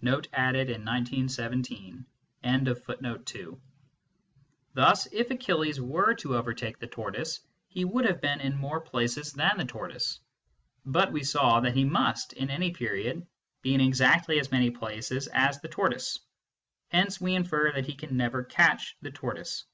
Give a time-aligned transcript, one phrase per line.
[0.00, 2.06] [Note added in 1917.]
[2.44, 2.66] 90 MYSTICISM AND
[4.76, 10.20] LOGIC to overtake the tortoise, he would have been in more places than the tortoise;
[10.86, 13.26] but we saw that he must, in any period,
[13.62, 16.20] be in exactly as many places as the tortoise.
[16.92, 19.64] Hence we infer that he can never catch the tortoise.